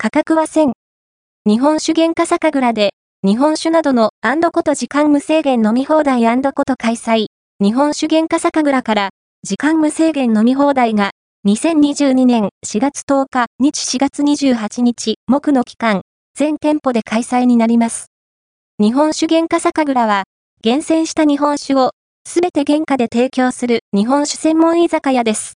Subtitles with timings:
[0.00, 0.74] 価格は1000。
[1.44, 2.90] 日本酒原価酒蔵で、
[3.26, 7.26] 日本酒などのアンドこと時間無制限飲み放題アンドこと開催。
[7.60, 9.08] 日本酒原価酒蔵から、
[9.42, 11.10] 時間無制限飲み放題が、
[11.48, 16.02] 2022年4月10日、日4月28日、木の期間、
[16.36, 18.06] 全店舗で開催になります。
[18.80, 20.22] 日本酒原価酒蔵は、
[20.62, 21.90] 厳選した日本酒を、
[22.24, 25.46] すべて原価で提供する日本酒専門居酒屋です。